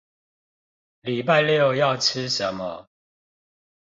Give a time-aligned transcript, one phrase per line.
[1.03, 2.87] 禮拜六要吃什麼